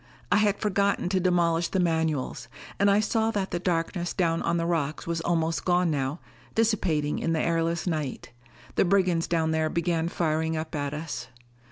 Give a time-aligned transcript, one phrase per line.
[0.31, 2.47] I had forgotten to demolish the manuals.
[2.79, 6.19] And I saw that the darkness down on the rocks was almost gone now,
[6.55, 8.31] dissipating in the airless night.
[8.77, 11.27] The brigands down there began firing up at us.